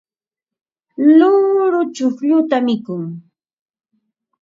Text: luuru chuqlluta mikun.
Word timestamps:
luuru 1.17 1.81
chuqlluta 1.95 2.57
mikun. 2.65 3.03